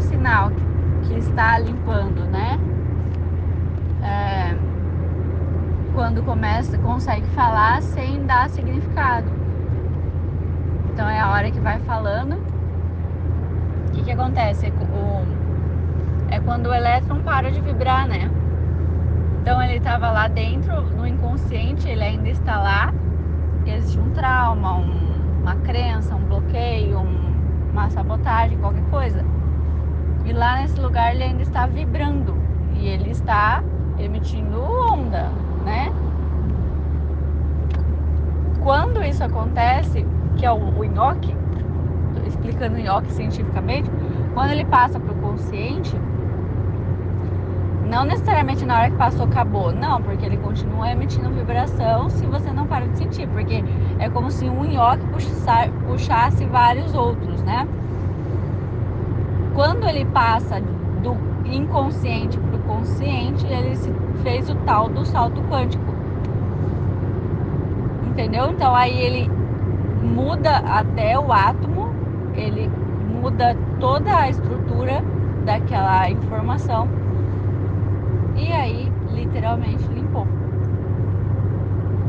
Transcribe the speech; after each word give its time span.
sinal 0.00 0.50
que 1.04 1.14
está 1.18 1.58
limpando, 1.58 2.24
né? 2.30 2.58
É, 4.02 4.56
quando 5.94 6.22
começa, 6.24 6.76
consegue 6.78 7.26
falar 7.28 7.82
sem 7.82 8.24
dar 8.26 8.48
significado. 8.50 9.30
Então 10.92 11.08
é 11.08 11.20
a 11.20 11.30
hora 11.30 11.50
que 11.50 11.60
vai 11.60 11.78
falando. 11.80 12.34
O 13.88 13.92
que, 13.92 14.02
que 14.02 14.12
acontece? 14.12 14.68
O, 14.68 15.24
é 16.30 16.40
quando 16.40 16.66
o 16.66 16.74
elétron 16.74 17.20
para 17.20 17.50
de 17.50 17.60
vibrar, 17.60 18.06
né? 18.08 18.30
Então 19.40 19.62
ele 19.62 19.76
estava 19.76 20.10
lá 20.10 20.26
dentro, 20.26 20.80
no 20.96 21.06
inconsciente, 21.06 21.88
ele 21.88 22.02
ainda 22.02 22.28
está 22.28 22.58
lá. 22.58 22.92
Existe 23.66 23.98
um 23.98 24.10
trauma, 24.10 24.76
um, 24.76 25.40
uma 25.42 25.54
crença, 25.56 26.14
um 26.14 26.24
bloqueio, 26.24 26.98
um, 26.98 27.70
uma 27.72 27.90
sabotagem, 27.90 28.58
qualquer 28.58 28.84
coisa. 28.90 29.33
Lugar 30.84 31.14
ele 31.14 31.24
ainda 31.24 31.42
está 31.42 31.66
vibrando 31.66 32.34
e 32.76 32.86
ele 32.86 33.10
está 33.10 33.62
emitindo 33.98 34.60
onda, 34.60 35.30
né? 35.64 35.90
Quando 38.62 39.02
isso 39.02 39.24
acontece, 39.24 40.04
que 40.36 40.44
é 40.44 40.52
o, 40.52 40.56
o 40.56 40.84
nhoque, 40.84 41.34
explicando 42.26 42.76
o 42.76 42.80
nhoque 42.80 43.10
cientificamente, 43.12 43.90
quando 44.34 44.50
ele 44.50 44.64
passa 44.66 45.00
para 45.00 45.12
o 45.12 45.14
consciente, 45.16 45.96
não 47.88 48.04
necessariamente 48.04 48.66
na 48.66 48.78
hora 48.78 48.90
que 48.90 48.96
passou 48.96 49.24
acabou, 49.24 49.72
não, 49.72 50.02
porque 50.02 50.26
ele 50.26 50.36
continua 50.36 50.90
emitindo 50.90 51.30
vibração 51.30 52.10
se 52.10 52.26
você 52.26 52.52
não 52.52 52.66
para 52.66 52.86
de 52.86 52.98
sentir, 52.98 53.26
porque 53.28 53.64
é 53.98 54.10
como 54.10 54.30
se 54.30 54.50
um 54.50 54.64
nhoque 54.64 55.02
puxasse 55.86 56.44
vários 56.44 56.92
outros, 56.94 57.42
né? 57.42 57.66
Quando 59.54 59.84
ele 59.88 60.04
passa 60.04 60.60
do 60.60 61.14
inconsciente 61.44 62.40
para 62.40 62.56
o 62.56 62.60
consciente, 62.60 63.46
ele 63.46 63.76
fez 64.22 64.48
o 64.48 64.56
tal 64.56 64.88
do 64.88 65.04
salto 65.06 65.40
quântico. 65.44 65.92
Entendeu? 68.02 68.50
Então 68.50 68.74
aí 68.74 68.96
ele 68.98 69.28
muda 70.02 70.56
até 70.58 71.18
o 71.18 71.32
átomo, 71.32 71.96
ele 72.32 72.68
muda 72.68 73.54
toda 73.78 74.16
a 74.18 74.28
estrutura 74.28 75.02
daquela 75.44 76.10
informação 76.10 76.88
e 78.34 78.52
aí 78.52 78.88
literalmente. 79.06 80.03